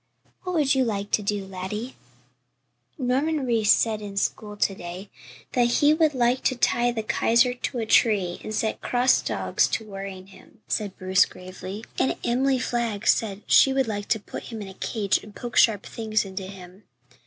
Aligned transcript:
"What 0.41 0.55
would 0.55 0.73
you 0.73 0.83
like 0.83 1.11
to 1.11 1.21
do, 1.21 1.45
laddie?" 1.45 1.95
"Norman 2.97 3.45
Reese 3.45 3.71
said 3.71 4.01
in 4.01 4.17
school 4.17 4.57
to 4.57 4.73
day 4.73 5.11
that 5.51 5.67
he 5.73 5.93
would 5.93 6.15
like 6.15 6.43
to 6.45 6.55
tie 6.55 6.91
the 6.91 7.03
Kaiser 7.03 7.53
to 7.53 7.77
a 7.77 7.85
tree 7.85 8.41
and 8.43 8.51
set 8.51 8.81
cross 8.81 9.21
dogs 9.21 9.67
to 9.67 9.85
worrying 9.85 10.25
him," 10.25 10.61
said 10.67 10.97
Bruce 10.97 11.27
gravely. 11.27 11.83
"And 11.99 12.17
Emily 12.23 12.57
Flagg 12.57 13.05
said 13.05 13.43
she 13.45 13.73
would 13.73 13.87
like 13.87 14.07
to 14.07 14.19
put 14.19 14.45
him 14.45 14.59
in 14.63 14.69
a 14.69 14.73
cage 14.73 15.19
and 15.23 15.35
poke 15.35 15.55
sharp 15.55 15.85
things 15.85 16.25
into 16.25 16.47
him. 16.47 16.85